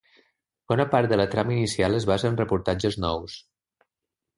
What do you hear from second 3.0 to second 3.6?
nous.